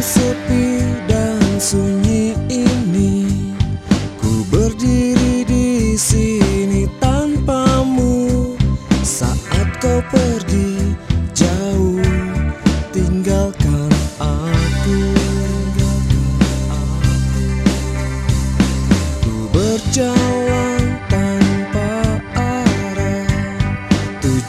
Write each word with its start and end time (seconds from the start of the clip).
sepi 0.00 0.80
dan 1.04 1.36
sunyi 1.60 2.32
ini 2.48 2.79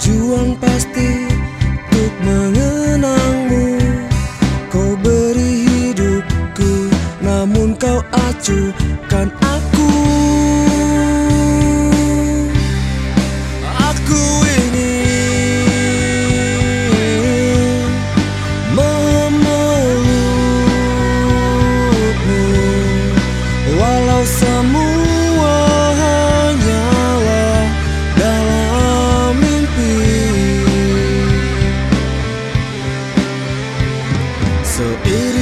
Berjuang 0.02 0.58
pasti 0.58 1.30
untuk 1.70 2.14
mengenangmu. 2.26 3.78
Kau 4.74 4.98
beri 4.98 5.70
hidupku 5.70 6.90
Namun 7.22 7.78
kau 7.78 8.02
acuhkan 8.10 9.30
aku. 9.46 9.94
Aku 13.62 14.42
ingin 14.42 15.70
Memelukmu. 18.74 19.54
Walau 23.78 24.26
semua 24.26 25.01
So 34.82 34.88
it 35.06 35.36
is. 35.36 35.41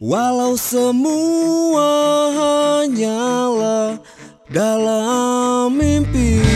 Walau 0.00 0.56
semua 0.60 1.88
hanyalah 2.36 4.00
dalam 4.52 5.72
mimpi. 5.72 6.49